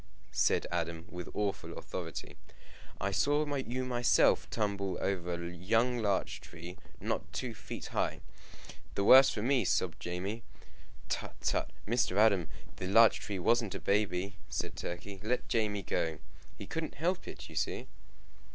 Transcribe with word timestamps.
said 0.33 0.65
Adam, 0.71 1.05
with 1.09 1.29
awful 1.35 1.77
authority, 1.77 2.35
"I 2.99 3.11
saw 3.11 3.45
you 3.55 3.85
myself 3.85 4.49
tumble 4.49 4.97
over 4.99 5.31
a 5.35 5.53
young 5.55 5.99
larch 5.99 6.41
tree, 6.41 6.75
not 6.99 7.31
two 7.31 7.53
feet 7.53 7.85
high." 7.93 8.21
"The 8.95 9.03
worse 9.03 9.29
for 9.29 9.43
me!" 9.43 9.63
sobbed 9.63 9.99
Jamie. 9.99 10.41
"Tut! 11.07 11.35
tut! 11.41 11.69
Mr. 11.87 12.17
Adam! 12.17 12.47
the 12.77 12.87
larch 12.87 13.19
tree 13.19 13.37
wasn't 13.37 13.75
a 13.75 13.79
baby," 13.79 14.37
said 14.49 14.75
Turkey. 14.77 15.19
"Let 15.21 15.47
Jamie 15.47 15.83
go. 15.83 16.17
He 16.57 16.65
couldn't 16.65 16.95
help 16.95 17.27
it, 17.27 17.47
you 17.47 17.55
see." 17.55 17.87